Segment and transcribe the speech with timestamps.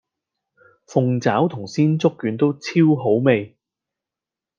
[0.87, 2.59] 鳳爪同鮮竹卷都超
[2.97, 3.55] 好味